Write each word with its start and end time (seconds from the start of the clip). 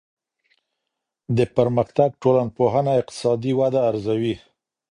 د 1.37 1.39
پرمختګ 1.55 2.09
ټولنپوهنه 2.21 2.91
اقتصادي 3.01 3.51
وده 3.59 3.79
ارزوي. 3.89 4.35